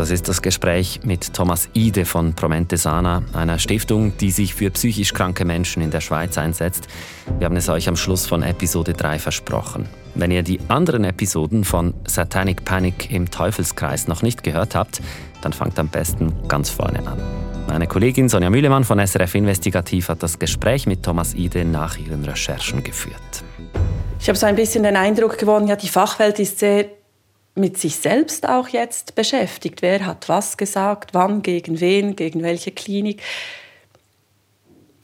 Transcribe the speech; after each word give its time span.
Das 0.00 0.10
ist 0.10 0.30
das 0.30 0.40
Gespräch 0.40 1.00
mit 1.04 1.34
Thomas 1.34 1.68
Ide 1.74 2.06
von 2.06 2.32
Promente 2.32 2.78
Sana, 2.78 3.22
einer 3.34 3.58
Stiftung, 3.58 4.16
die 4.16 4.30
sich 4.30 4.54
für 4.54 4.70
psychisch 4.70 5.12
kranke 5.12 5.44
Menschen 5.44 5.82
in 5.82 5.90
der 5.90 6.00
Schweiz 6.00 6.38
einsetzt. 6.38 6.88
Wir 7.38 7.44
haben 7.44 7.56
es 7.56 7.68
euch 7.68 7.86
am 7.86 7.96
Schluss 7.96 8.24
von 8.26 8.42
Episode 8.42 8.94
3 8.94 9.18
versprochen. 9.18 9.90
Wenn 10.14 10.30
ihr 10.30 10.42
die 10.42 10.58
anderen 10.68 11.04
Episoden 11.04 11.64
von 11.64 11.92
Satanic 12.06 12.64
Panic 12.64 13.10
im 13.10 13.30
Teufelskreis 13.30 14.08
noch 14.08 14.22
nicht 14.22 14.42
gehört 14.42 14.74
habt, 14.74 15.02
dann 15.42 15.52
fangt 15.52 15.78
am 15.78 15.88
besten 15.88 16.32
ganz 16.48 16.70
vorne 16.70 17.06
an. 17.06 17.20
Meine 17.68 17.86
Kollegin 17.86 18.30
Sonja 18.30 18.48
Mühlemann 18.48 18.84
von 18.84 19.06
SRF 19.06 19.34
Investigativ 19.34 20.08
hat 20.08 20.22
das 20.22 20.38
Gespräch 20.38 20.86
mit 20.86 21.02
Thomas 21.02 21.34
Ide 21.34 21.66
nach 21.66 21.98
ihren 21.98 22.24
Recherchen 22.24 22.82
geführt. 22.82 23.44
Ich 24.18 24.28
habe 24.28 24.38
so 24.38 24.46
ein 24.46 24.56
bisschen 24.56 24.82
den 24.82 24.96
Eindruck 24.96 25.36
gewonnen, 25.36 25.68
ja, 25.68 25.76
die 25.76 25.88
Fachwelt 25.88 26.38
ist 26.38 26.58
sehr 26.58 26.86
mit 27.60 27.78
sich 27.78 27.96
selbst 27.96 28.48
auch 28.48 28.68
jetzt 28.68 29.14
beschäftigt. 29.14 29.82
Wer 29.82 30.06
hat 30.06 30.28
was 30.28 30.56
gesagt, 30.56 31.14
wann, 31.14 31.42
gegen 31.42 31.80
wen, 31.80 32.16
gegen 32.16 32.42
welche 32.42 32.72
Klinik. 32.72 33.22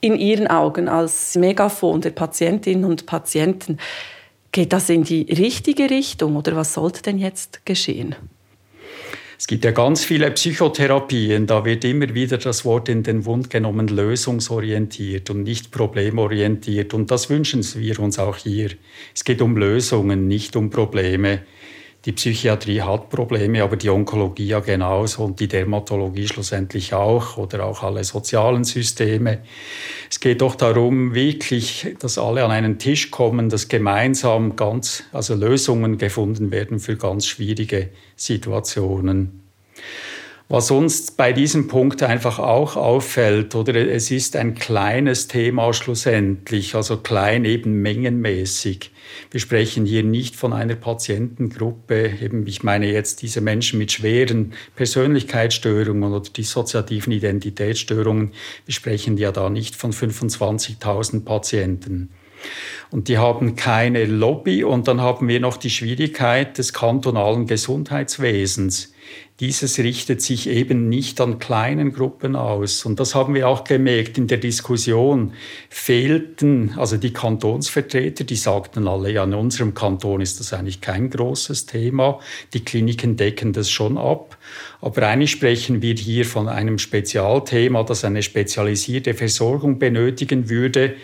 In 0.00 0.16
Ihren 0.16 0.46
Augen 0.46 0.88
als 0.88 1.36
Megafon 1.36 2.00
der 2.00 2.10
Patientinnen 2.10 2.84
und 2.84 3.06
Patienten, 3.06 3.78
geht 4.52 4.72
das 4.72 4.88
in 4.88 5.04
die 5.04 5.22
richtige 5.22 5.90
Richtung 5.90 6.36
oder 6.36 6.56
was 6.56 6.74
sollte 6.74 7.02
denn 7.02 7.18
jetzt 7.18 7.66
geschehen? 7.66 8.14
Es 9.38 9.46
gibt 9.46 9.66
ja 9.66 9.70
ganz 9.70 10.02
viele 10.02 10.30
Psychotherapien, 10.30 11.46
da 11.46 11.62
wird 11.66 11.84
immer 11.84 12.14
wieder 12.14 12.38
das 12.38 12.64
Wort 12.64 12.88
in 12.88 13.02
den 13.02 13.26
Wund 13.26 13.50
genommen, 13.50 13.86
lösungsorientiert 13.88 15.28
und 15.28 15.42
nicht 15.42 15.70
problemorientiert. 15.70 16.94
Und 16.94 17.10
das 17.10 17.28
wünschen 17.28 17.62
wir 17.74 18.00
uns 18.00 18.18
auch 18.18 18.38
hier. 18.38 18.70
Es 19.14 19.24
geht 19.24 19.42
um 19.42 19.58
Lösungen, 19.58 20.26
nicht 20.26 20.56
um 20.56 20.70
Probleme. 20.70 21.42
Die 22.06 22.12
Psychiatrie 22.12 22.82
hat 22.82 23.10
Probleme, 23.10 23.64
aber 23.64 23.76
die 23.76 23.90
Onkologie 23.90 24.46
ja 24.46 24.60
genauso 24.60 25.24
und 25.24 25.40
die 25.40 25.48
Dermatologie 25.48 26.28
schlussendlich 26.28 26.94
auch 26.94 27.36
oder 27.36 27.64
auch 27.64 27.82
alle 27.82 28.04
sozialen 28.04 28.62
Systeme. 28.62 29.40
Es 30.08 30.20
geht 30.20 30.40
doch 30.40 30.54
darum, 30.54 31.14
wirklich, 31.14 31.96
dass 31.98 32.16
alle 32.16 32.44
an 32.44 32.52
einen 32.52 32.78
Tisch 32.78 33.10
kommen, 33.10 33.48
dass 33.48 33.66
gemeinsam 33.66 34.54
ganz, 34.54 35.02
also 35.12 35.34
Lösungen 35.34 35.98
gefunden 35.98 36.52
werden 36.52 36.78
für 36.78 36.96
ganz 36.96 37.26
schwierige 37.26 37.90
Situationen. 38.14 39.40
Was 40.48 40.70
uns 40.70 41.10
bei 41.10 41.32
diesem 41.32 41.66
Punkt 41.66 42.04
einfach 42.04 42.38
auch 42.38 42.76
auffällt, 42.76 43.56
oder 43.56 43.74
es 43.74 44.12
ist 44.12 44.36
ein 44.36 44.54
kleines 44.54 45.26
Thema 45.26 45.72
schlussendlich, 45.74 46.76
also 46.76 46.98
klein 46.98 47.44
eben 47.44 47.82
mengenmäßig. 47.82 48.92
Wir 49.32 49.40
sprechen 49.40 49.86
hier 49.86 50.04
nicht 50.04 50.36
von 50.36 50.52
einer 50.52 50.76
Patientengruppe, 50.76 52.12
eben 52.22 52.46
ich 52.46 52.62
meine 52.62 52.92
jetzt 52.92 53.22
diese 53.22 53.40
Menschen 53.40 53.80
mit 53.80 53.90
schweren 53.90 54.52
Persönlichkeitsstörungen 54.76 56.12
oder 56.12 56.30
dissoziativen 56.30 57.12
Identitätsstörungen. 57.12 58.30
Wir 58.66 58.74
sprechen 58.74 59.16
ja 59.18 59.32
da 59.32 59.50
nicht 59.50 59.74
von 59.74 59.92
25.000 59.92 61.24
Patienten. 61.24 62.10
Und 62.90 63.08
die 63.08 63.18
haben 63.18 63.56
keine 63.56 64.04
Lobby 64.04 64.64
und 64.64 64.88
dann 64.88 65.00
haben 65.00 65.28
wir 65.28 65.40
noch 65.40 65.56
die 65.56 65.70
Schwierigkeit 65.70 66.58
des 66.58 66.72
kantonalen 66.72 67.46
Gesundheitswesens 67.46 68.92
dieses 69.40 69.78
richtet 69.78 70.22
sich 70.22 70.48
eben 70.48 70.88
nicht 70.88 71.20
an 71.20 71.38
kleinen 71.38 71.92
Gruppen 71.92 72.36
aus. 72.36 72.86
Und 72.86 72.98
das 73.00 73.14
haben 73.14 73.34
wir 73.34 73.48
auch 73.48 73.64
gemerkt 73.64 74.16
in 74.16 74.28
der 74.28 74.38
Diskussion. 74.38 75.34
Fehlten, 75.68 76.72
also 76.78 76.96
die 76.96 77.12
Kantonsvertreter, 77.12 78.24
die 78.24 78.36
sagten 78.36 78.88
alle, 78.88 79.12
ja, 79.12 79.24
in 79.24 79.34
unserem 79.34 79.74
Kanton 79.74 80.22
ist 80.22 80.40
das 80.40 80.54
eigentlich 80.54 80.80
kein 80.80 81.10
großes 81.10 81.66
Thema. 81.66 82.18
Die 82.54 82.64
Kliniken 82.64 83.16
decken 83.16 83.52
das 83.52 83.70
schon 83.70 83.98
ab. 83.98 84.38
Aber 84.80 85.06
eigentlich 85.06 85.32
sprechen 85.32 85.82
wir 85.82 85.94
hier 85.94 86.24
von 86.24 86.48
einem 86.48 86.78
Spezialthema, 86.78 87.82
das 87.82 88.04
eine 88.04 88.22
spezialisierte 88.22 89.12
Versorgung 89.12 89.78
benötigen 89.78 90.48
würde. 90.48 90.94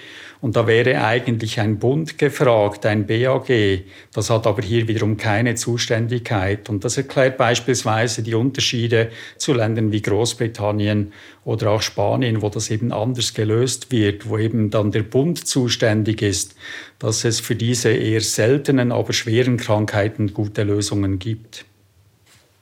Und 0.43 0.57
da 0.57 0.67
wäre 0.67 1.01
eigentlich 1.05 1.61
ein 1.61 1.79
Bund 1.79 2.19
gefragt, 2.19 2.85
ein 2.85 3.07
BAG. 3.07 3.85
Das 4.13 4.29
hat 4.29 4.45
aber 4.49 4.61
hier 4.61 4.89
wiederum 4.89 5.17
keine 5.17 5.55
Zuständigkeit. 5.55 6.69
Und 6.69 6.85
das 6.85 6.97
erklärt 6.97 7.37
beispielsweise 7.37 8.25
die 8.25 8.35
Unterschiede 8.35 9.13
zu 9.37 9.55
Ländern 9.55 9.93
wie 9.93 10.03
Großbritannien 10.03 11.13
oder 11.45 11.71
auch 11.71 11.81
Spanien, 11.81 12.43
wo 12.43 12.49
das 12.49 12.73
eben 12.73 12.91
anders 12.91 13.35
gelöst 13.35 13.93
wird, 13.93 14.29
wo 14.29 14.37
eben 14.37 14.71
dann 14.71 14.91
der 14.91 15.05
Bund 15.05 15.47
zuständig 15.47 16.23
ist, 16.23 16.57
dass 16.99 17.25
es 17.25 17.39
für 17.39 17.55
diese 17.55 17.91
eher 17.91 18.21
seltenen, 18.21 18.91
aber 18.91 19.13
schweren 19.13 19.59
Krankheiten 19.59 20.35
gute 20.35 20.65
Lösungen 20.65 21.21
gibt. 21.21 21.67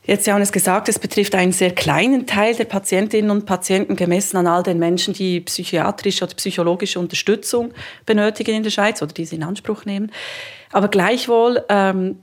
Jetzt 0.04 0.24
Sie 0.24 0.32
haben 0.32 0.40
es 0.40 0.50
gesagt, 0.50 0.88
es 0.88 0.98
betrifft 0.98 1.34
einen 1.34 1.52
sehr 1.52 1.72
kleinen 1.72 2.26
Teil 2.26 2.54
der 2.54 2.64
Patientinnen 2.64 3.30
und 3.30 3.44
Patienten 3.44 3.96
gemessen 3.96 4.38
an 4.38 4.46
all 4.46 4.62
den 4.62 4.78
Menschen, 4.78 5.12
die 5.12 5.40
psychiatrische 5.40 6.24
oder 6.24 6.34
psychologische 6.34 6.98
Unterstützung 6.98 7.72
benötigen 8.06 8.56
in 8.56 8.62
der 8.62 8.70
Schweiz 8.70 9.02
oder 9.02 9.12
diese 9.12 9.36
in 9.36 9.42
Anspruch 9.42 9.84
nehmen. 9.84 10.10
Aber 10.72 10.88
gleichwohl 10.88 11.62
ähm, 11.68 12.16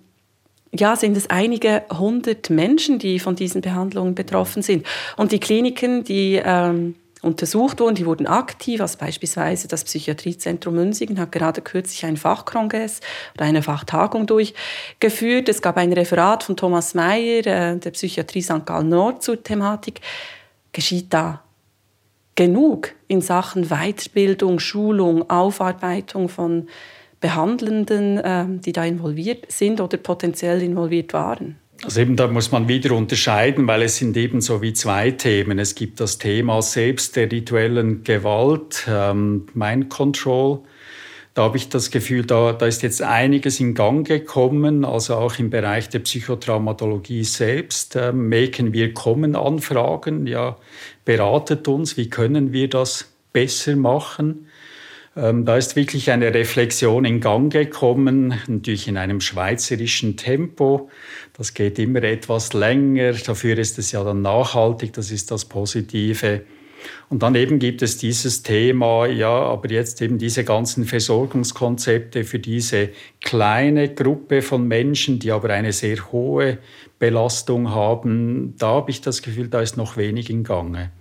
ja, 0.73 0.95
sind 0.95 1.15
es 1.15 1.29
einige 1.29 1.83
hundert 1.91 2.49
Menschen, 2.49 2.99
die 2.99 3.19
von 3.19 3.35
diesen 3.35 3.61
Behandlungen 3.61 4.15
betroffen 4.15 4.61
sind. 4.63 4.85
Und 5.15 5.31
die 5.31 5.39
Kliniken, 5.39 6.03
die 6.03 6.41
ähm, 6.43 6.95
untersucht 7.27 7.79
wurden. 7.79 7.95
Die 7.95 8.05
wurden 8.05 8.25
aktiv, 8.25 8.81
also 8.81 8.97
beispielsweise 8.97 9.67
das 9.67 9.83
Psychiatriezentrum 9.83 10.75
Münzigen 10.75 11.19
hat 11.19 11.31
gerade 11.31 11.61
kürzlich 11.61 12.05
einen 12.05 12.17
Fachkongress 12.17 13.01
oder 13.35 13.45
eine 13.45 13.61
Fachtagung 13.61 14.25
durchgeführt. 14.25 15.49
Es 15.49 15.61
gab 15.61 15.77
ein 15.77 15.93
Referat 15.93 16.43
von 16.43 16.57
Thomas 16.57 16.93
Mayer, 16.93 17.45
äh, 17.45 17.77
der 17.77 17.91
Psychiatrie 17.91 18.41
St. 18.41 18.65
Gallen 18.65 18.89
Nord 18.89 19.21
zur 19.21 19.43
Thematik. 19.43 20.01
Geschieht 20.71 21.13
da 21.13 21.43
genug 22.35 22.93
in 23.07 23.21
Sachen 23.21 23.65
Weiterbildung, 23.65 24.59
Schulung, 24.59 25.29
Aufarbeitung 25.29 26.29
von 26.29 26.67
Behandelnden, 27.19 28.17
äh, 28.17 28.45
die 28.47 28.71
da 28.71 28.85
involviert 28.85 29.51
sind 29.51 29.81
oder 29.81 29.97
potenziell 29.97 30.61
involviert 30.61 31.13
waren? 31.13 31.57
Also 31.83 32.01
eben 32.01 32.15
da 32.15 32.27
muss 32.27 32.51
man 32.51 32.67
wieder 32.67 32.95
unterscheiden, 32.95 33.67
weil 33.67 33.83
es 33.83 33.97
sind 33.97 34.17
eben 34.17 34.41
so 34.41 34.61
wie 34.61 34.73
zwei 34.73 35.11
Themen. 35.11 35.59
Es 35.59 35.75
gibt 35.75 35.99
das 35.99 36.17
Thema 36.17 36.61
selbst 36.61 37.15
der 37.15 37.31
rituellen 37.31 38.03
Gewalt, 38.03 38.87
ähm, 38.89 39.45
Mind 39.53 39.89
Control. 39.89 40.61
Da 41.35 41.43
habe 41.43 41.57
ich 41.57 41.69
das 41.69 41.91
Gefühl, 41.91 42.25
da, 42.25 42.51
da 42.51 42.65
ist 42.65 42.81
jetzt 42.81 43.03
einiges 43.03 43.59
in 43.59 43.75
Gang 43.75 44.07
gekommen, 44.07 44.83
also 44.85 45.13
auch 45.17 45.37
im 45.37 45.51
Bereich 45.51 45.87
der 45.87 45.99
Psychotraumatologie 45.99 47.23
selbst. 47.23 47.95
Ähm, 47.95 48.27
merken 48.27 48.73
wir 48.73 48.91
kommen 48.95 49.35
Anfragen, 49.35 50.25
ja, 50.25 50.57
beratet 51.05 51.67
uns, 51.67 51.95
wie 51.95 52.09
können 52.09 52.53
wir 52.53 52.69
das 52.69 53.13
besser 53.33 53.75
machen. 53.75 54.47
Ähm, 55.17 55.45
da 55.45 55.57
ist 55.57 55.75
wirklich 55.75 56.11
eine 56.11 56.31
Reflexion 56.31 57.03
in 57.03 57.19
Gang 57.19 57.51
gekommen, 57.51 58.35
natürlich 58.47 58.87
in 58.87 58.97
einem 58.97 59.19
schweizerischen 59.19 60.15
Tempo. 60.15 60.91
Das 61.35 61.55
geht 61.55 61.79
immer 61.79 62.03
etwas 62.03 62.53
länger, 62.53 63.13
dafür 63.13 63.57
ist 63.57 63.79
es 63.79 63.91
ja 63.91 64.03
dann 64.03 64.21
nachhaltig, 64.21 64.93
das 64.93 65.09
ist 65.09 65.31
das 65.31 65.45
Positive. 65.45 66.43
Und 67.09 67.23
dann 67.23 67.33
eben 67.33 67.57
gibt 67.57 67.81
es 67.81 67.97
dieses 67.97 68.43
Thema, 68.43 69.07
ja, 69.07 69.29
aber 69.29 69.71
jetzt 69.71 70.03
eben 70.03 70.19
diese 70.19 70.43
ganzen 70.43 70.85
Versorgungskonzepte 70.85 72.23
für 72.23 72.37
diese 72.37 72.89
kleine 73.19 73.91
Gruppe 73.93 74.43
von 74.43 74.67
Menschen, 74.67 75.17
die 75.17 75.31
aber 75.31 75.49
eine 75.49 75.73
sehr 75.73 76.11
hohe 76.11 76.59
Belastung 76.99 77.71
haben. 77.71 78.53
Da 78.59 78.67
habe 78.67 78.91
ich 78.91 79.01
das 79.01 79.23
Gefühl, 79.23 79.47
da 79.47 79.61
ist 79.61 79.77
noch 79.77 79.97
wenig 79.97 80.29
in 80.29 80.43
Gange. 80.43 80.91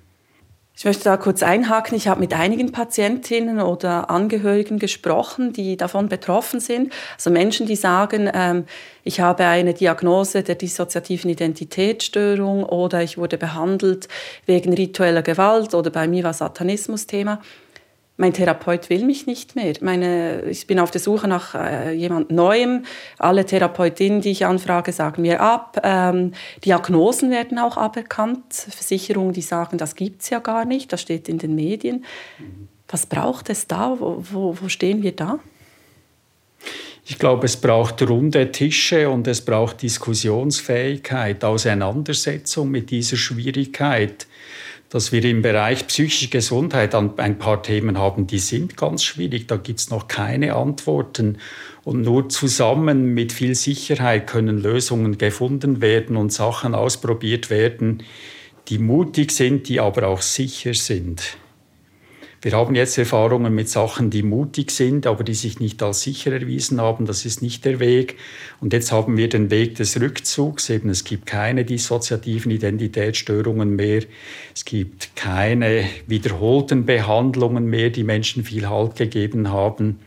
Ich 0.78 0.84
möchte 0.84 1.04
da 1.04 1.16
kurz 1.16 1.42
einhaken. 1.42 1.96
Ich 1.96 2.06
habe 2.06 2.20
mit 2.20 2.34
einigen 2.34 2.70
Patientinnen 2.70 3.60
oder 3.60 4.10
Angehörigen 4.10 4.78
gesprochen, 4.78 5.54
die 5.54 5.78
davon 5.78 6.10
betroffen 6.10 6.60
sind. 6.60 6.92
Also 7.14 7.30
Menschen, 7.30 7.66
die 7.66 7.76
sagen, 7.76 8.30
ähm, 8.34 8.66
ich 9.02 9.20
habe 9.20 9.46
eine 9.46 9.72
Diagnose 9.72 10.42
der 10.42 10.54
dissoziativen 10.54 11.30
Identitätsstörung 11.30 12.62
oder 12.62 13.02
ich 13.02 13.16
wurde 13.16 13.38
behandelt 13.38 14.08
wegen 14.44 14.74
ritueller 14.74 15.22
Gewalt 15.22 15.72
oder 15.72 15.90
bei 15.90 16.06
mir 16.06 16.24
war 16.24 16.34
Satanismus 16.34 17.06
Thema 17.06 17.40
mein 18.16 18.32
Therapeut 18.32 18.88
will 18.88 19.04
mich 19.04 19.26
nicht 19.26 19.56
mehr. 19.56 19.74
Meine, 19.80 20.42
ich 20.44 20.66
bin 20.66 20.78
auf 20.78 20.90
der 20.90 21.00
Suche 21.00 21.28
nach 21.28 21.54
äh, 21.54 21.92
jemand 21.92 22.30
Neuem. 22.30 22.84
Alle 23.18 23.44
Therapeutinnen, 23.44 24.22
die 24.22 24.30
ich 24.30 24.46
anfrage, 24.46 24.92
sagen 24.92 25.22
mir 25.22 25.40
ab. 25.40 25.80
Ähm, 25.82 26.32
Diagnosen 26.64 27.30
werden 27.30 27.58
auch 27.58 27.76
aberkannt. 27.76 28.52
Versicherungen, 28.52 29.34
die 29.34 29.42
sagen, 29.42 29.76
das 29.76 29.94
gibt 29.94 30.22
es 30.22 30.30
ja 30.30 30.38
gar 30.38 30.64
nicht, 30.64 30.92
das 30.92 31.02
steht 31.02 31.28
in 31.28 31.38
den 31.38 31.54
Medien. 31.54 32.04
Was 32.88 33.04
braucht 33.04 33.50
es 33.50 33.66
da? 33.66 33.96
Wo, 33.98 34.22
wo, 34.32 34.56
wo 34.60 34.68
stehen 34.68 35.02
wir 35.02 35.12
da? 35.12 35.38
Ich 37.08 37.18
glaube, 37.18 37.46
es 37.46 37.56
braucht 37.56 38.02
runde 38.02 38.50
Tische 38.50 39.08
und 39.10 39.28
es 39.28 39.44
braucht 39.44 39.82
Diskussionsfähigkeit, 39.82 41.44
Auseinandersetzung 41.44 42.70
mit 42.70 42.90
dieser 42.90 43.16
Schwierigkeit 43.16 44.26
dass 44.90 45.10
wir 45.12 45.24
im 45.24 45.42
Bereich 45.42 45.86
psychische 45.88 46.28
Gesundheit 46.28 46.94
ein 46.94 47.38
paar 47.38 47.62
Themen 47.62 47.98
haben, 47.98 48.26
die 48.26 48.38
sind 48.38 48.76
ganz 48.76 49.02
schwierig. 49.02 49.48
Da 49.48 49.56
gibt 49.56 49.80
es 49.80 49.90
noch 49.90 50.08
keine 50.08 50.54
Antworten. 50.54 51.38
Und 51.84 52.02
nur 52.02 52.28
zusammen 52.28 53.14
mit 53.14 53.32
viel 53.32 53.54
Sicherheit 53.54 54.26
können 54.26 54.58
Lösungen 54.58 55.18
gefunden 55.18 55.80
werden 55.80 56.16
und 56.16 56.32
Sachen 56.32 56.74
ausprobiert 56.74 57.50
werden, 57.50 58.02
die 58.68 58.78
mutig 58.78 59.32
sind, 59.32 59.68
die 59.68 59.80
aber 59.80 60.08
auch 60.08 60.22
sicher 60.22 60.74
sind. 60.74 61.36
Wir 62.46 62.52
haben 62.52 62.76
jetzt 62.76 62.96
Erfahrungen 62.96 63.52
mit 63.56 63.68
Sachen, 63.68 64.08
die 64.08 64.22
mutig 64.22 64.70
sind, 64.70 65.08
aber 65.08 65.24
die 65.24 65.34
sich 65.34 65.58
nicht 65.58 65.82
als 65.82 66.02
sicher 66.02 66.30
erwiesen 66.30 66.80
haben. 66.80 67.04
Das 67.04 67.24
ist 67.24 67.42
nicht 67.42 67.64
der 67.64 67.80
Weg. 67.80 68.18
Und 68.60 68.72
jetzt 68.72 68.92
haben 68.92 69.16
wir 69.16 69.28
den 69.28 69.50
Weg 69.50 69.74
des 69.74 70.00
Rückzugs. 70.00 70.70
Eben, 70.70 70.88
es 70.88 71.02
gibt 71.02 71.26
keine 71.26 71.64
dissoziativen 71.64 72.52
Identitätsstörungen 72.52 73.74
mehr. 73.74 74.04
Es 74.54 74.64
gibt 74.64 75.16
keine 75.16 75.86
wiederholten 76.06 76.86
Behandlungen 76.86 77.66
mehr, 77.66 77.90
die 77.90 78.04
Menschen 78.04 78.44
viel 78.44 78.68
Halt 78.68 78.94
gegeben 78.94 79.50
haben. 79.50 79.98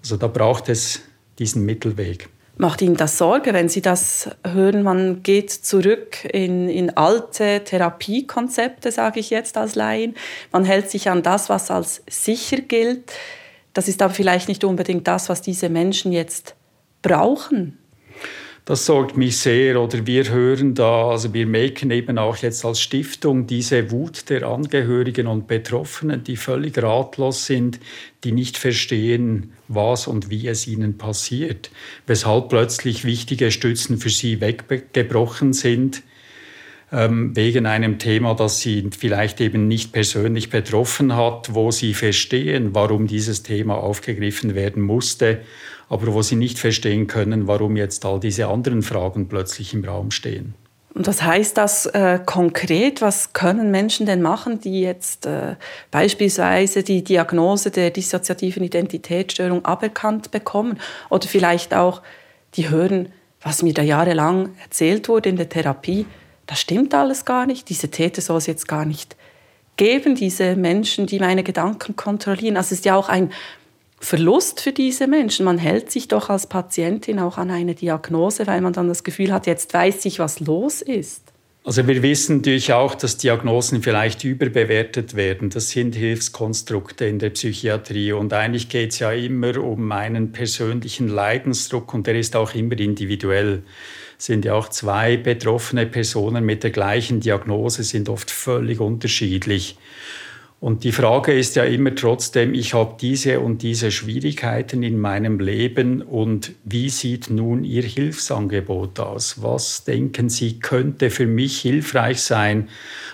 Also 0.00 0.16
da 0.16 0.28
braucht 0.28 0.70
es 0.70 1.02
diesen 1.38 1.66
Mittelweg. 1.66 2.30
Macht 2.56 2.82
Ihnen 2.82 2.96
das 2.96 3.18
Sorge, 3.18 3.52
wenn 3.52 3.68
Sie 3.68 3.82
das 3.82 4.30
hören? 4.46 4.84
Man 4.84 5.24
geht 5.24 5.50
zurück 5.50 6.24
in, 6.32 6.68
in 6.68 6.96
alte 6.96 7.62
Therapiekonzepte, 7.64 8.92
sage 8.92 9.18
ich 9.18 9.30
jetzt 9.30 9.56
als 9.56 9.74
Laien. 9.74 10.14
Man 10.52 10.64
hält 10.64 10.88
sich 10.88 11.10
an 11.10 11.24
das, 11.24 11.48
was 11.48 11.72
als 11.72 12.02
sicher 12.08 12.58
gilt. 12.58 13.12
Das 13.72 13.88
ist 13.88 14.00
aber 14.02 14.14
vielleicht 14.14 14.46
nicht 14.48 14.62
unbedingt 14.62 15.08
das, 15.08 15.28
was 15.28 15.42
diese 15.42 15.68
Menschen 15.68 16.12
jetzt 16.12 16.54
brauchen. 17.02 17.78
Das 18.66 18.86
sorgt 18.86 19.18
mich 19.18 19.36
sehr. 19.36 19.78
Oder 19.80 20.06
wir 20.06 20.30
hören 20.30 20.74
da, 20.74 21.10
also 21.10 21.34
wir 21.34 21.46
merken 21.46 21.90
eben 21.90 22.16
auch 22.16 22.38
jetzt 22.38 22.64
als 22.64 22.80
Stiftung 22.80 23.46
diese 23.46 23.90
Wut 23.90 24.30
der 24.30 24.44
Angehörigen 24.44 25.26
und 25.26 25.46
Betroffenen, 25.46 26.24
die 26.24 26.36
völlig 26.36 26.82
ratlos 26.82 27.44
sind, 27.44 27.78
die 28.24 28.32
nicht 28.32 28.56
verstehen, 28.56 29.52
was 29.68 30.06
und 30.06 30.30
wie 30.30 30.48
es 30.48 30.66
ihnen 30.66 30.96
passiert, 30.96 31.70
weshalb 32.06 32.48
plötzlich 32.48 33.04
wichtige 33.04 33.50
Stützen 33.50 33.98
für 33.98 34.08
sie 34.08 34.40
weggebrochen 34.40 35.52
sind 35.52 36.02
wegen 36.94 37.66
einem 37.66 37.98
Thema, 37.98 38.34
das 38.34 38.60
sie 38.60 38.88
vielleicht 38.96 39.40
eben 39.40 39.66
nicht 39.66 39.92
persönlich 39.92 40.50
betroffen 40.50 41.16
hat, 41.16 41.54
wo 41.54 41.70
sie 41.70 41.92
verstehen, 41.92 42.70
warum 42.72 43.06
dieses 43.06 43.42
Thema 43.42 43.74
aufgegriffen 43.76 44.54
werden 44.54 44.82
musste 44.82 45.40
aber 45.88 46.12
wo 46.12 46.22
sie 46.22 46.36
nicht 46.36 46.58
verstehen 46.58 47.06
können, 47.06 47.46
warum 47.46 47.76
jetzt 47.76 48.04
all 48.04 48.20
diese 48.20 48.48
anderen 48.48 48.82
Fragen 48.82 49.28
plötzlich 49.28 49.74
im 49.74 49.84
Raum 49.84 50.10
stehen. 50.10 50.54
Und 50.94 51.08
was 51.08 51.22
heißt 51.22 51.56
das 51.56 51.86
äh, 51.86 52.20
konkret? 52.24 53.02
Was 53.02 53.32
können 53.32 53.72
Menschen 53.72 54.06
denn 54.06 54.22
machen, 54.22 54.60
die 54.60 54.80
jetzt 54.80 55.26
äh, 55.26 55.56
beispielsweise 55.90 56.84
die 56.84 57.02
Diagnose 57.02 57.72
der 57.72 57.90
dissoziativen 57.90 58.62
Identitätsstörung 58.62 59.64
aberkannt 59.64 60.30
bekommen 60.30 60.78
oder 61.10 61.26
vielleicht 61.26 61.74
auch 61.74 62.00
die 62.54 62.70
hören, 62.70 63.08
was 63.42 63.62
mir 63.62 63.74
da 63.74 63.82
jahrelang 63.82 64.50
erzählt 64.62 65.08
wurde 65.08 65.30
in 65.30 65.36
der 65.36 65.48
Therapie, 65.48 66.06
das 66.46 66.60
stimmt 66.60 66.94
alles 66.94 67.24
gar 67.24 67.46
nicht, 67.46 67.68
diese 67.68 67.90
Täter 67.90 68.20
soll 68.20 68.38
es 68.38 68.46
jetzt 68.46 68.68
gar 68.68 68.84
nicht 68.84 69.16
geben, 69.76 70.14
diese 70.14 70.56
Menschen, 70.56 71.06
die 71.06 71.18
meine 71.18 71.42
Gedanken 71.42 71.96
kontrollieren. 71.96 72.56
Also 72.56 72.68
es 72.68 72.80
ist 72.80 72.84
ja 72.84 72.96
auch 72.96 73.08
ein 73.08 73.32
Verlust 73.98 74.60
für 74.60 74.72
diese 74.72 75.06
Menschen. 75.06 75.44
Man 75.44 75.58
hält 75.58 75.90
sich 75.90 76.08
doch 76.08 76.28
als 76.28 76.46
Patientin 76.46 77.18
auch 77.18 77.38
an 77.38 77.50
eine 77.50 77.74
Diagnose, 77.74 78.46
weil 78.46 78.60
man 78.60 78.72
dann 78.72 78.88
das 78.88 79.02
Gefühl 79.02 79.32
hat, 79.32 79.46
jetzt 79.46 79.72
weiß 79.72 80.04
ich, 80.04 80.18
was 80.18 80.40
los 80.40 80.82
ist. 80.82 81.22
Also 81.66 81.86
wir 81.86 82.02
wissen 82.02 82.36
natürlich 82.36 82.74
auch, 82.74 82.94
dass 82.94 83.16
Diagnosen 83.16 83.82
vielleicht 83.82 84.22
überbewertet 84.22 85.16
werden. 85.16 85.48
Das 85.48 85.70
sind 85.70 85.94
Hilfskonstrukte 85.94 87.06
in 87.06 87.18
der 87.18 87.30
Psychiatrie 87.30 88.12
und 88.12 88.34
eigentlich 88.34 88.68
geht 88.68 88.92
es 88.92 88.98
ja 88.98 89.12
immer 89.12 89.56
um 89.56 89.90
einen 89.90 90.32
persönlichen 90.32 91.08
Leidensdruck 91.08 91.94
und 91.94 92.06
der 92.06 92.18
ist 92.18 92.36
auch 92.36 92.54
immer 92.54 92.78
individuell. 92.78 93.62
Sind 94.18 94.44
ja 94.44 94.54
auch 94.54 94.68
zwei 94.68 95.16
betroffene 95.16 95.86
Personen 95.86 96.44
mit 96.44 96.62
der 96.62 96.70
gleichen 96.70 97.20
Diagnose, 97.20 97.82
sind 97.82 98.08
oft 98.08 98.30
völlig 98.30 98.80
unterschiedlich. 98.80 99.76
Und 100.64 100.82
die 100.82 100.92
Frage 100.92 101.34
ist 101.34 101.56
ja 101.56 101.64
immer 101.64 101.94
trotzdem, 101.94 102.54
ich 102.54 102.72
habe 102.72 102.96
diese 102.98 103.40
und 103.40 103.60
diese 103.60 103.90
Schwierigkeiten 103.90 104.82
in 104.82 104.98
meinem 104.98 105.38
Leben 105.38 106.00
und 106.00 106.52
wie 106.64 106.88
sieht 106.88 107.28
nun 107.28 107.64
Ihr 107.64 107.82
Hilfsangebot 107.82 108.98
aus? 108.98 109.42
Was 109.42 109.84
denken 109.84 110.30
Sie 110.30 110.60
könnte 110.60 111.10
für 111.10 111.26
mich 111.26 111.60
hilfreich 111.60 112.22
sein? 112.22 112.70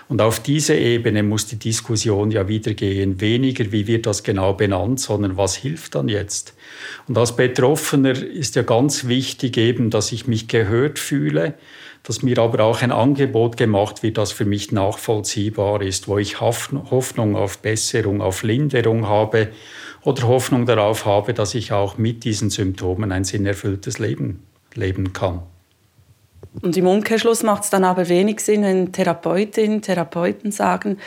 Und 0.07 0.21
auf 0.21 0.39
diese 0.39 0.75
Ebene 0.75 1.23
muss 1.23 1.45
die 1.45 1.59
Diskussion 1.59 2.31
ja 2.31 2.47
wieder 2.47 2.73
gehen. 2.73 3.19
Weniger, 3.19 3.69
wie 3.73 3.85
wird 3.85 4.05
das 4.05 4.23
genau 4.23 4.53
benannt, 4.53 5.01
sondern 5.01 5.35
was 5.35 5.57
hilft 5.57 5.95
dann 5.95 6.07
jetzt? 6.07 6.53
Und 7.07 7.17
als 7.17 7.35
Betroffener 7.35 8.21
ist 8.21 8.55
ja 8.55 8.61
ganz 8.61 9.07
wichtig 9.07 9.57
eben, 9.57 9.89
dass 9.89 10.11
ich 10.11 10.27
mich 10.27 10.47
gehört 10.47 10.99
fühle, 10.99 11.55
dass 12.03 12.23
mir 12.23 12.39
aber 12.39 12.63
auch 12.63 12.81
ein 12.81 12.91
Angebot 12.91 13.57
gemacht 13.57 14.01
wird, 14.01 14.17
das 14.17 14.31
für 14.31 14.45
mich 14.45 14.71
nachvollziehbar 14.71 15.81
ist, 15.81 16.07
wo 16.07 16.17
ich 16.17 16.41
Hoffnung 16.41 17.35
auf 17.35 17.59
Besserung, 17.59 18.21
auf 18.21 18.43
Linderung 18.43 19.07
habe 19.07 19.49
oder 20.03 20.27
Hoffnung 20.27 20.65
darauf 20.65 21.05
habe, 21.05 21.33
dass 21.33 21.53
ich 21.53 21.71
auch 21.71 21.97
mit 21.97 22.23
diesen 22.23 22.49
Symptomen 22.49 23.11
ein 23.11 23.23
sinnerfülltes 23.23 23.99
Leben 23.99 24.43
leben 24.73 25.13
kann. 25.13 25.43
Und 26.59 26.75
im 26.75 26.85
Umkehrschluss 26.85 27.43
macht 27.43 27.63
es 27.63 27.69
dann 27.69 27.85
aber 27.85 28.09
wenig 28.09 28.41
Sinn, 28.41 28.63
wenn 28.63 28.91
Therapeutinnen, 28.91 29.81
Therapeuten 29.81 30.51
sagen, 30.51 30.97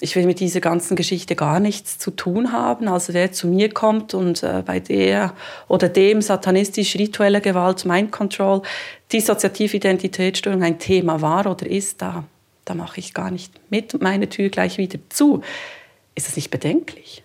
ich 0.00 0.14
will 0.14 0.24
mit 0.24 0.38
dieser 0.38 0.60
ganzen 0.60 0.96
Geschichte 0.96 1.34
gar 1.34 1.58
nichts 1.58 1.98
zu 1.98 2.12
tun 2.12 2.52
haben. 2.52 2.86
Also 2.86 3.12
wer 3.12 3.32
zu 3.32 3.48
mir 3.48 3.70
kommt 3.70 4.14
und 4.14 4.44
äh, 4.44 4.62
bei 4.64 4.78
der 4.78 5.34
oder 5.66 5.88
dem 5.88 6.22
satanistisch-rituelle 6.22 7.40
Gewalt, 7.40 7.84
Mind 7.84 8.12
Control, 8.12 8.62
dissoziative 9.12 9.76
Identitätsstörung 9.76 10.62
ein 10.62 10.78
Thema 10.78 11.20
war 11.20 11.46
oder 11.46 11.66
ist, 11.66 12.00
da, 12.00 12.24
da 12.64 12.74
mache 12.74 13.00
ich 13.00 13.14
gar 13.14 13.32
nicht 13.32 13.52
mit 13.70 14.00
meine 14.00 14.28
Tür 14.28 14.48
gleich 14.48 14.78
wieder 14.78 14.98
zu. 15.08 15.42
Ist 16.14 16.28
das 16.28 16.36
nicht 16.36 16.50
bedenklich? 16.50 17.23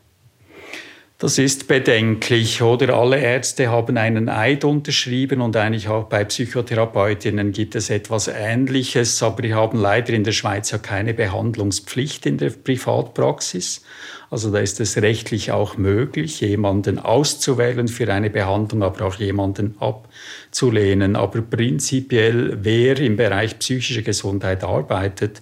Das 1.21 1.37
ist 1.37 1.67
bedenklich, 1.67 2.61
oder? 2.61 2.93
Alle 2.93 3.19
Ärzte 3.19 3.67
haben 3.69 3.97
einen 3.97 4.29
Eid 4.29 4.63
unterschrieben 4.63 5.41
und 5.41 5.57
eigentlich 5.57 5.89
auch 5.89 6.05
bei 6.05 6.23
Psychotherapeutinnen 6.23 7.51
gibt 7.51 7.75
es 7.75 7.89
etwas 7.89 8.29
Ähnliches, 8.29 9.21
aber 9.21 9.43
wir 9.43 9.57
haben 9.57 9.77
leider 9.77 10.13
in 10.13 10.23
der 10.23 10.31
Schweiz 10.31 10.71
ja 10.71 10.77
keine 10.77 11.13
Behandlungspflicht 11.13 12.25
in 12.25 12.37
der 12.37 12.51
Privatpraxis. 12.51 13.83
Also 14.29 14.49
da 14.49 14.59
ist 14.59 14.79
es 14.79 14.95
rechtlich 14.95 15.51
auch 15.51 15.75
möglich, 15.75 16.39
jemanden 16.39 16.99
auszuwählen 16.99 17.89
für 17.89 18.13
eine 18.13 18.29
Behandlung, 18.29 18.81
aber 18.81 19.05
auch 19.05 19.15
jemanden 19.15 19.75
abzulehnen. 19.81 21.17
Aber 21.17 21.41
prinzipiell, 21.41 22.59
wer 22.61 22.97
im 22.97 23.17
Bereich 23.17 23.59
psychische 23.59 24.03
Gesundheit 24.03 24.63
arbeitet, 24.63 25.41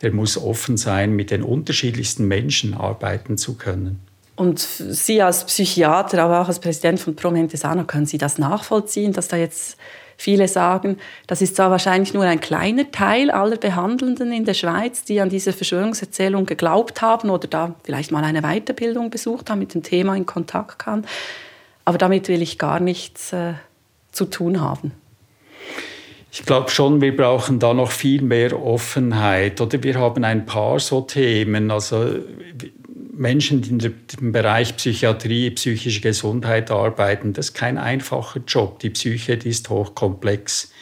der 0.00 0.10
muss 0.10 0.38
offen 0.38 0.78
sein, 0.78 1.12
mit 1.12 1.30
den 1.30 1.42
unterschiedlichsten 1.42 2.26
Menschen 2.26 2.72
arbeiten 2.72 3.36
zu 3.36 3.58
können. 3.58 4.07
Und 4.38 4.60
Sie 4.60 5.20
als 5.20 5.44
Psychiater, 5.46 6.22
aber 6.22 6.40
auch 6.40 6.46
als 6.46 6.60
Präsident 6.60 7.00
von 7.00 7.16
Promente 7.16 7.56
Sana, 7.56 7.82
können 7.82 8.06
Sie 8.06 8.18
das 8.18 8.38
nachvollziehen, 8.38 9.12
dass 9.12 9.26
da 9.26 9.36
jetzt 9.36 9.76
viele 10.16 10.46
sagen, 10.46 10.98
das 11.26 11.42
ist 11.42 11.56
zwar 11.56 11.72
wahrscheinlich 11.72 12.14
nur 12.14 12.22
ein 12.22 12.38
kleiner 12.38 12.88
Teil 12.92 13.32
aller 13.32 13.56
Behandelnden 13.56 14.30
in 14.30 14.44
der 14.44 14.54
Schweiz, 14.54 15.02
die 15.02 15.20
an 15.20 15.28
diese 15.28 15.52
Verschwörungserzählung 15.52 16.46
geglaubt 16.46 17.02
haben 17.02 17.30
oder 17.30 17.48
da 17.48 17.74
vielleicht 17.82 18.12
mal 18.12 18.22
eine 18.22 18.42
Weiterbildung 18.42 19.10
besucht 19.10 19.50
haben, 19.50 19.58
mit 19.58 19.74
dem 19.74 19.82
Thema 19.82 20.14
in 20.14 20.24
Kontakt 20.24 20.78
kamen. 20.78 21.04
Aber 21.84 21.98
damit 21.98 22.28
will 22.28 22.40
ich 22.40 22.58
gar 22.58 22.78
nichts 22.78 23.32
äh, 23.32 23.54
zu 24.12 24.26
tun 24.26 24.60
haben. 24.60 24.92
Ich 26.30 26.44
glaube 26.44 26.70
schon, 26.70 27.00
wir 27.00 27.16
brauchen 27.16 27.58
da 27.58 27.74
noch 27.74 27.90
viel 27.90 28.22
mehr 28.22 28.56
Offenheit. 28.62 29.60
Oder 29.60 29.82
wir 29.82 29.98
haben 29.98 30.22
ein 30.22 30.46
paar 30.46 30.78
so 30.78 31.00
Themen. 31.00 31.72
Also 31.72 32.20
Menschen, 33.18 33.62
die 33.62 33.90
im 34.20 34.32
Bereich 34.32 34.76
Psychiatrie, 34.76 35.50
psychische 35.50 36.00
Gesundheit 36.00 36.70
arbeiten, 36.70 37.32
das 37.32 37.48
ist 37.48 37.54
kein 37.54 37.76
einfacher 37.76 38.40
Job. 38.46 38.78
Die 38.78 38.90
Psyche 38.90 39.36
die 39.36 39.48
ist 39.48 39.68
hochkomplex. 39.68 40.72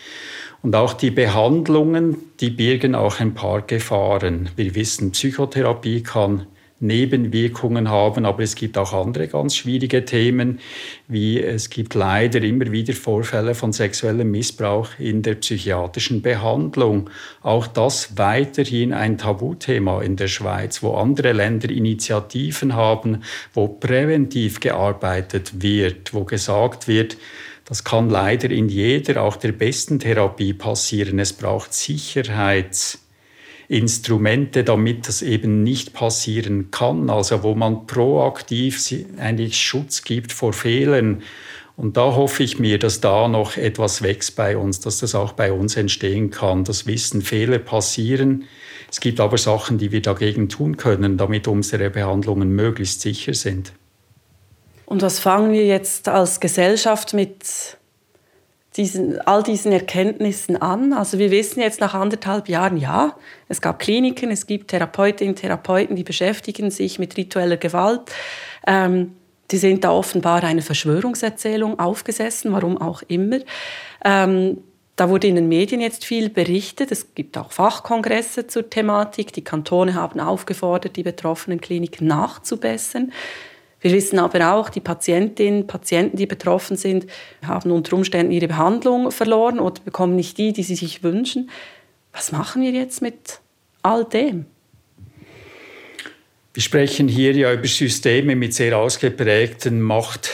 Und 0.62 0.76
auch 0.76 0.93
die 0.93 1.11
Behandlungen, 1.11 2.16
die 2.40 2.50
birgen 2.50 2.95
auch 2.95 3.21
ein 3.21 3.35
paar 3.35 3.62
Gefahren. 3.62 4.50
Wir 4.57 4.75
wissen, 4.75 5.12
Psychotherapie 5.12 6.02
kann 6.02 6.47
Nebenwirkungen 6.78 7.88
haben, 7.88 8.26
aber 8.26 8.42
es 8.42 8.54
gibt 8.54 8.76
auch 8.76 8.92
andere 8.92 9.28
ganz 9.28 9.56
schwierige 9.56 10.04
Themen, 10.04 10.61
wie 11.09 11.42
es 11.42 11.71
gibt 11.71 11.95
leider 11.95 12.42
immer 12.42 12.71
wieder 12.71 12.92
Vorfälle 12.92 13.54
von 13.54 13.73
sexuellem 13.73 14.30
Missbrauch 14.30 14.90
in 14.99 15.23
der 15.23 15.37
psychiatrischen 15.37 16.21
Behandlung. 16.21 17.09
Auch 17.42 17.66
das 17.66 18.18
weiterhin 18.18 18.92
ein 18.92 19.16
Tabuthema 19.16 20.02
in 20.02 20.16
der 20.16 20.28
Schweiz, 20.28 20.83
wo 20.83 20.95
andere 20.97 21.33
Länder 21.33 21.71
Initiativen 21.71 22.75
haben, 22.75 23.23
wo 23.54 23.68
präventiv 23.68 24.61
gearbeitet 24.61 25.62
wird, 25.62 26.12
wo 26.12 26.25
gesagt 26.25 26.88
wird, 26.88 27.16
das 27.64 27.83
kann 27.83 28.11
leider 28.11 28.50
in 28.50 28.68
jeder, 28.68 29.23
auch 29.23 29.35
der 29.37 29.50
besten 29.50 29.99
Therapie 29.99 30.52
passieren. 30.52 31.18
Es 31.18 31.33
braucht 31.33 31.75
Sicherheits 31.75 33.06
Instrumente, 33.68 34.64
damit 34.64 35.08
das 35.08 35.23
eben 35.23 35.62
nicht 35.62 35.92
passieren 35.92 36.70
kann. 36.70 37.11
Also 37.11 37.42
wo 37.42 37.54
man 37.54 37.87
proaktiv 37.87 38.80
eigentlich 39.18 39.61
Schutz 39.61 40.04
gibt 40.04 40.32
vor 40.32 40.52
Fehlern. 40.52 41.23
Und 41.76 41.96
da 41.99 42.14
hoffe 42.14 42.42
ich 42.42 42.58
mir, 42.58 42.78
dass 42.78 43.00
da 43.00 43.28
noch 43.28 43.56
etwas 43.56 44.00
wächst 44.00 44.35
bei 44.35 44.56
uns, 44.56 44.80
dass 44.80 44.99
das 44.99 45.14
auch 45.14 45.32
bei 45.32 45.52
uns 45.52 45.76
entstehen 45.76 46.30
kann, 46.30 46.64
dass 46.64 46.87
Wissen, 46.87 47.20
Fehler 47.20 47.58
passieren. 47.58 48.44
Es 48.90 49.00
gibt 49.00 49.20
aber 49.20 49.37
Sachen, 49.37 49.76
die 49.76 49.92
wir 49.92 50.00
dagegen 50.00 50.49
tun 50.49 50.78
können, 50.78 51.18
damit 51.18 51.49
unsere 51.49 51.90
Behandlungen 51.90 52.50
möglichst 52.50 53.02
sicher 53.02 53.35
sind. 53.35 53.73
Und 54.87 55.02
was 55.02 55.18
fangen 55.18 55.52
wir 55.52 55.66
jetzt 55.66 56.08
als 56.08 56.40
Gesellschaft 56.40 57.12
mit 57.12 57.76
diesen, 58.76 59.21
all 59.23 59.42
diesen 59.42 59.73
Erkenntnissen 59.73 60.61
an? 60.61 60.92
Also 60.92 61.18
wir 61.18 61.30
wissen 61.30 61.61
jetzt 61.61 61.80
nach 61.80 61.95
anderthalb 61.95 62.49
Jahren, 62.49 62.76
ja, 62.76 63.16
es 63.49 63.61
gab 63.61 63.78
Kliniken, 63.78 64.30
es 64.30 64.47
gibt 64.47 64.68
Therapeutinnen 64.68 65.35
und 65.35 65.40
Therapeuten, 65.40 65.97
die 65.97 66.04
beschäftigen 66.04 66.71
sich 66.71 66.99
mit 66.99 67.16
ritueller 67.16 67.56
Gewalt. 67.56 68.02
Ähm, 68.66 69.12
die 69.50 69.59
sind 69.59 69.85
da 69.85 69.92
offenbar 69.92 70.42
einer 70.42 70.62
Verschwörungserzählung 70.62 71.78
aufgesessen, 71.78 72.52
warum 72.52 72.78
auch 72.78 73.02
immer. 73.02 73.38
Ähm, 74.04 74.59
da 74.97 75.11
wurde 75.11 75.26
in 75.26 75.35
den 75.35 75.49
Medien 75.49 75.83
jetzt 75.83 76.06
viel 76.06 76.30
berichtet. 76.30 76.90
Es 76.90 77.14
gibt 77.14 77.37
auch 77.37 77.52
Fachkongresse 77.52 78.47
zur 78.47 78.68
Thematik. 78.71 79.33
Die 79.35 79.45
Kantone 79.45 79.95
haben 79.95 80.21
aufgefordert, 80.21 80.97
die 80.97 81.02
betroffenen 81.02 81.61
Kliniken 81.61 82.06
nachzubessern. 82.06 83.12
Wir 83.80 83.92
wissen 83.92 84.18
aber 84.18 84.54
auch, 84.54 84.68
die 84.71 84.80
Patientinnen 84.80 85.66
Patienten, 85.66 86.16
die 86.16 86.26
betroffen 86.26 86.76
sind, 86.76 87.06
haben 87.47 87.71
unter 87.71 87.95
Umständen 87.97 88.33
ihre 88.33 88.49
Behandlung 88.49 89.11
verloren 89.11 89.61
oder 89.61 89.80
bekommen 89.85 90.16
nicht 90.16 90.38
die, 90.38 90.52
die 90.52 90.62
sie 90.62 90.76
sich 90.76 91.02
wünschen. 91.02 91.50
Was 92.12 92.33
machen 92.33 92.62
wir 92.62 92.71
jetzt 92.71 93.02
mit 93.02 93.40
all 93.83 94.04
dem? 94.04 94.47
Wir 96.54 96.62
sprechen 96.62 97.06
hier 97.06 97.33
ja 97.33 97.52
über 97.52 97.66
Systeme 97.66 98.35
mit 98.35 98.54
sehr 98.54 98.78
ausgeprägten 98.78 99.83
Macht 99.83 100.30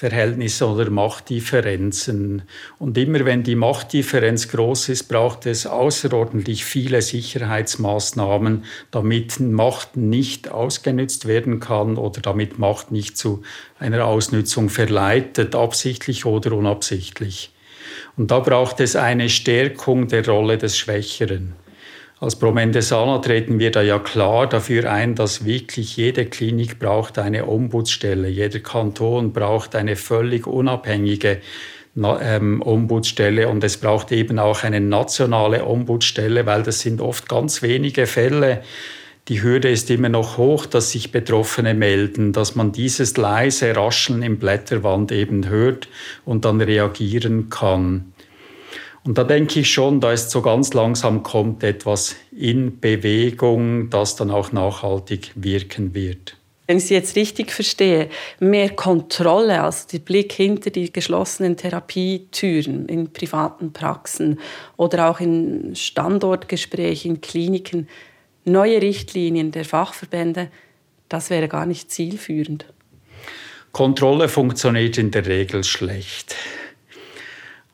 Machtverhältnisse 0.00 0.68
oder 0.68 0.90
Machtdifferenzen. 0.90 2.42
Und 2.78 2.96
immer 2.96 3.24
wenn 3.24 3.42
die 3.42 3.56
Machtdifferenz 3.56 4.46
groß 4.46 4.90
ist, 4.90 5.08
braucht 5.08 5.44
es 5.44 5.66
außerordentlich 5.66 6.64
viele 6.64 7.02
Sicherheitsmaßnahmen, 7.02 8.64
damit 8.92 9.40
Macht 9.40 9.96
nicht 9.96 10.52
ausgenützt 10.52 11.26
werden 11.26 11.58
kann 11.58 11.96
oder 11.96 12.20
damit 12.20 12.60
Macht 12.60 12.92
nicht 12.92 13.18
zu 13.18 13.42
einer 13.80 14.04
Ausnützung 14.04 14.68
verleitet, 14.68 15.56
absichtlich 15.56 16.24
oder 16.26 16.52
unabsichtlich. 16.52 17.50
Und 18.16 18.30
da 18.30 18.38
braucht 18.38 18.78
es 18.78 18.94
eine 18.94 19.28
Stärkung 19.28 20.06
der 20.06 20.24
Rolle 20.24 20.58
des 20.58 20.78
Schwächeren. 20.78 21.54
Als 22.20 22.34
Promendesana 22.34 23.18
treten 23.18 23.60
wir 23.60 23.70
da 23.70 23.80
ja 23.80 24.00
klar 24.00 24.48
dafür 24.48 24.90
ein, 24.90 25.14
dass 25.14 25.44
wirklich 25.44 25.96
jede 25.96 26.26
Klinik 26.26 26.80
braucht 26.80 27.16
eine 27.16 27.46
Ombudsstelle, 27.46 28.28
jeder 28.28 28.58
Kanton 28.58 29.32
braucht 29.32 29.76
eine 29.76 29.94
völlig 29.94 30.48
unabhängige 30.48 31.38
ähm, 31.96 32.60
Ombudsstelle 32.60 33.48
und 33.48 33.62
es 33.62 33.76
braucht 33.76 34.10
eben 34.10 34.40
auch 34.40 34.64
eine 34.64 34.80
nationale 34.80 35.64
Ombudsstelle, 35.64 36.44
weil 36.44 36.64
das 36.64 36.80
sind 36.80 37.00
oft 37.00 37.28
ganz 37.28 37.62
wenige 37.62 38.06
Fälle. 38.06 38.62
Die 39.28 39.42
Hürde 39.42 39.70
ist 39.70 39.88
immer 39.88 40.08
noch 40.08 40.38
hoch, 40.38 40.66
dass 40.66 40.90
sich 40.90 41.12
Betroffene 41.12 41.74
melden, 41.74 42.32
dass 42.32 42.56
man 42.56 42.72
dieses 42.72 43.16
leise 43.16 43.76
Rascheln 43.76 44.22
im 44.22 44.38
Blätterwand 44.38 45.12
eben 45.12 45.48
hört 45.48 45.88
und 46.24 46.44
dann 46.44 46.60
reagieren 46.60 47.48
kann. 47.48 48.12
Und 49.08 49.16
da 49.16 49.24
denke 49.24 49.60
ich 49.60 49.72
schon, 49.72 50.02
da 50.02 50.12
ist 50.12 50.28
so 50.28 50.42
ganz 50.42 50.74
langsam 50.74 51.22
kommt 51.22 51.64
etwas 51.64 52.14
in 52.30 52.78
Bewegung, 52.78 53.88
das 53.88 54.16
dann 54.16 54.30
auch 54.30 54.52
nachhaltig 54.52 55.32
wirken 55.34 55.94
wird. 55.94 56.36
Wenn 56.66 56.76
ich 56.76 56.84
Sie 56.84 56.94
jetzt 56.94 57.16
richtig 57.16 57.50
verstehe, 57.50 58.10
mehr 58.38 58.68
Kontrolle, 58.68 59.62
also 59.62 59.88
der 59.90 60.00
Blick 60.00 60.32
hinter 60.32 60.68
die 60.68 60.92
geschlossenen 60.92 61.56
Therapietüren 61.56 62.84
in 62.84 63.10
privaten 63.10 63.72
Praxen 63.72 64.40
oder 64.76 65.08
auch 65.08 65.20
in 65.20 65.74
Standortgesprächen, 65.74 67.12
in 67.12 67.20
Kliniken, 67.22 67.88
neue 68.44 68.82
Richtlinien 68.82 69.52
der 69.52 69.64
Fachverbände, 69.64 70.50
das 71.08 71.30
wäre 71.30 71.48
gar 71.48 71.64
nicht 71.64 71.90
zielführend. 71.90 72.66
Kontrolle 73.72 74.28
funktioniert 74.28 74.98
in 74.98 75.10
der 75.10 75.24
Regel 75.24 75.64
schlecht. 75.64 76.36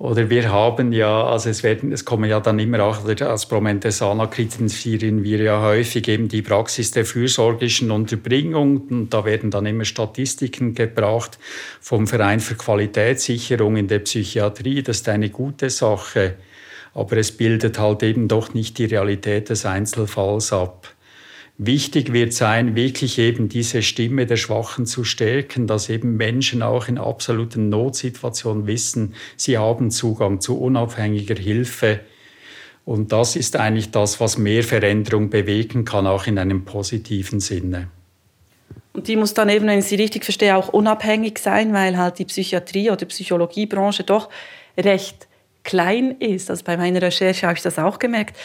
Oder 0.04 0.28
wir 0.28 0.52
haben 0.52 0.92
ja, 0.92 1.24
also 1.24 1.48
es, 1.48 1.62
werden, 1.62 1.90
es 1.90 2.04
kommen 2.04 2.28
ja 2.28 2.38
dann 2.38 2.58
immer 2.58 2.84
auch, 2.84 3.06
als 3.06 3.46
Promentesana 3.46 4.26
kritisieren 4.26 5.24
wir 5.24 5.38
ja 5.38 5.62
häufig 5.62 6.08
eben 6.08 6.28
die 6.28 6.42
Praxis 6.42 6.90
der 6.90 7.06
fürsorglichen 7.06 7.90
Unterbringung. 7.90 8.82
Und 8.90 9.14
da 9.14 9.24
werden 9.24 9.50
dann 9.50 9.64
immer 9.64 9.86
Statistiken 9.86 10.74
gebracht 10.74 11.38
vom 11.80 12.06
Verein 12.06 12.40
für 12.40 12.54
Qualitätssicherung 12.54 13.76
in 13.76 13.88
der 13.88 14.00
Psychiatrie. 14.00 14.82
Das 14.82 14.98
ist 14.98 15.08
eine 15.08 15.30
gute 15.30 15.70
Sache. 15.70 16.34
Aber 16.92 17.16
es 17.16 17.32
bildet 17.32 17.78
halt 17.78 18.02
eben 18.02 18.28
doch 18.28 18.52
nicht 18.52 18.76
die 18.76 18.84
Realität 18.84 19.48
des 19.48 19.64
Einzelfalls 19.64 20.52
ab. 20.52 20.93
Wichtig 21.56 22.12
wird 22.12 22.32
sein, 22.32 22.74
wirklich 22.74 23.18
eben 23.20 23.48
diese 23.48 23.82
Stimme 23.82 24.26
der 24.26 24.36
Schwachen 24.36 24.86
zu 24.86 25.04
stärken, 25.04 25.68
dass 25.68 25.88
eben 25.88 26.16
Menschen 26.16 26.62
auch 26.62 26.88
in 26.88 26.98
absoluten 26.98 27.68
Notsituationen 27.68 28.66
wissen, 28.66 29.14
sie 29.36 29.56
haben 29.56 29.92
Zugang 29.92 30.40
zu 30.40 30.60
unabhängiger 30.60 31.36
Hilfe. 31.36 32.00
Und 32.84 33.12
das 33.12 33.36
ist 33.36 33.54
eigentlich 33.54 33.92
das, 33.92 34.18
was 34.18 34.36
mehr 34.36 34.64
Veränderung 34.64 35.30
bewegen 35.30 35.84
kann, 35.84 36.08
auch 36.08 36.26
in 36.26 36.38
einem 36.38 36.64
positiven 36.64 37.38
Sinne. 37.38 37.86
Und 38.92 39.06
die 39.06 39.16
muss 39.16 39.32
dann 39.32 39.48
eben, 39.48 39.66
wenn 39.68 39.78
ich 39.78 39.86
sie 39.86 39.96
richtig 39.96 40.24
verstehe, 40.24 40.56
auch 40.56 40.68
unabhängig 40.68 41.38
sein, 41.38 41.72
weil 41.72 41.96
halt 41.96 42.18
die 42.18 42.24
Psychiatrie 42.24 42.90
oder 42.90 43.06
Psychologiebranche 43.06 44.02
doch 44.02 44.28
recht 44.76 45.28
klein 45.62 46.16
ist. 46.18 46.50
Also 46.50 46.64
bei 46.64 46.76
meiner 46.76 47.00
Recherche 47.00 47.46
habe 47.46 47.56
ich 47.56 47.62
das 47.62 47.78
auch 47.78 48.00
gemerkt 48.00 48.36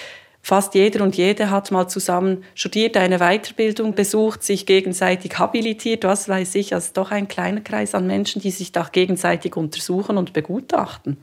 Fast 0.49 0.73
jeder 0.73 1.03
und 1.03 1.15
jede 1.15 1.51
hat 1.51 1.69
mal 1.69 1.87
zusammen 1.87 2.43
studiert, 2.55 2.97
eine 2.97 3.19
Weiterbildung 3.19 3.93
besucht, 3.93 4.41
sich 4.41 4.65
gegenseitig 4.65 5.37
habilitiert, 5.37 6.05
was 6.05 6.27
weiß 6.27 6.55
ich, 6.55 6.73
also 6.73 6.89
doch 6.95 7.11
ein 7.11 7.27
kleiner 7.27 7.61
Kreis 7.61 7.93
an 7.93 8.07
Menschen, 8.07 8.41
die 8.41 8.49
sich 8.49 8.71
da 8.71 8.81
gegenseitig 8.91 9.55
untersuchen 9.55 10.17
und 10.17 10.33
begutachten. 10.33 11.17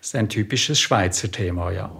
Das 0.00 0.08
ist 0.08 0.16
ein 0.16 0.28
typisches 0.28 0.78
Schweizer 0.78 1.30
Thema, 1.30 1.70
ja. 1.70 1.90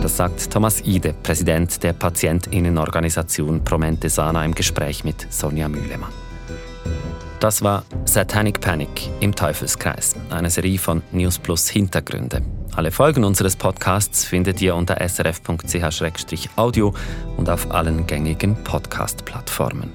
Das 0.00 0.16
sagt 0.16 0.50
Thomas 0.50 0.80
Ide, 0.80 1.14
Präsident 1.22 1.82
der 1.82 1.92
Patientinnenorganisation 1.92 3.62
Promente 3.64 4.08
Sana 4.08 4.42
im 4.46 4.54
Gespräch 4.54 5.04
mit 5.04 5.30
Sonja 5.30 5.68
Mühlemann. 5.68 6.10
Das 7.38 7.60
war 7.60 7.84
Satanic 8.06 8.62
Panic 8.62 9.10
im 9.20 9.34
Teufelskreis, 9.34 10.14
eine 10.30 10.48
Serie 10.48 10.78
von 10.78 11.02
News 11.12 11.38
Plus 11.38 11.68
Hintergründe. 11.68 12.40
Alle 12.74 12.90
Folgen 12.90 13.24
unseres 13.24 13.56
Podcasts 13.56 14.24
findet 14.24 14.62
ihr 14.62 14.74
unter 14.74 15.06
srf.ch-audio 15.06 16.94
und 17.36 17.50
auf 17.50 17.70
allen 17.70 18.06
gängigen 18.06 18.56
Podcast-Plattformen. 18.64 19.92